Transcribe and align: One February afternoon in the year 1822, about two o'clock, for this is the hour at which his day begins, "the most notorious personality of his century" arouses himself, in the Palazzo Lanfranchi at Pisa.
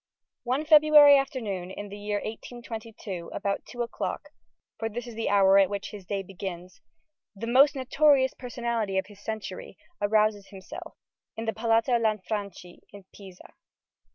One 0.41 0.65
February 0.65 1.15
afternoon 1.15 1.69
in 1.69 1.89
the 1.89 1.95
year 1.99 2.17
1822, 2.23 3.29
about 3.35 3.67
two 3.67 3.83
o'clock, 3.83 4.29
for 4.79 4.89
this 4.89 5.05
is 5.05 5.13
the 5.13 5.29
hour 5.29 5.59
at 5.59 5.69
which 5.69 5.91
his 5.91 6.07
day 6.07 6.23
begins, 6.23 6.81
"the 7.35 7.45
most 7.45 7.75
notorious 7.75 8.33
personality 8.33 8.97
of 8.97 9.05
his 9.05 9.23
century" 9.23 9.77
arouses 10.01 10.47
himself, 10.47 10.95
in 11.37 11.45
the 11.45 11.53
Palazzo 11.53 11.99
Lanfranchi 11.99 12.79
at 12.91 13.03
Pisa. 13.13 13.53